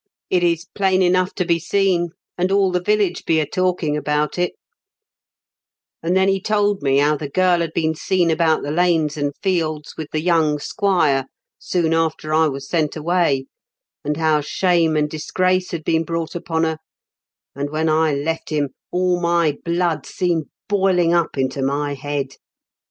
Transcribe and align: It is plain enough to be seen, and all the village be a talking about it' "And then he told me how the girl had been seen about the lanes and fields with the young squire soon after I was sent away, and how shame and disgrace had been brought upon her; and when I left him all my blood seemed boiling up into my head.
It 0.31 0.41
is 0.41 0.65
plain 0.73 1.03
enough 1.03 1.35
to 1.35 1.45
be 1.45 1.59
seen, 1.59 2.09
and 2.35 2.51
all 2.51 2.71
the 2.71 2.81
village 2.81 3.23
be 3.23 3.39
a 3.39 3.45
talking 3.45 3.95
about 3.95 4.39
it' 4.39 4.55
"And 6.01 6.17
then 6.17 6.27
he 6.27 6.41
told 6.41 6.81
me 6.81 6.97
how 6.97 7.15
the 7.17 7.29
girl 7.29 7.59
had 7.59 7.71
been 7.75 7.93
seen 7.93 8.31
about 8.31 8.63
the 8.63 8.71
lanes 8.71 9.15
and 9.15 9.31
fields 9.43 9.93
with 9.99 10.09
the 10.11 10.19
young 10.23 10.57
squire 10.57 11.27
soon 11.59 11.93
after 11.93 12.33
I 12.33 12.47
was 12.47 12.67
sent 12.67 12.95
away, 12.95 13.45
and 14.03 14.17
how 14.17 14.41
shame 14.41 14.95
and 14.95 15.07
disgrace 15.07 15.69
had 15.69 15.83
been 15.83 16.03
brought 16.03 16.33
upon 16.33 16.63
her; 16.63 16.79
and 17.53 17.69
when 17.69 17.87
I 17.87 18.11
left 18.15 18.49
him 18.49 18.69
all 18.91 19.21
my 19.21 19.55
blood 19.63 20.07
seemed 20.07 20.45
boiling 20.67 21.13
up 21.13 21.37
into 21.37 21.61
my 21.61 21.93
head. 21.93 22.37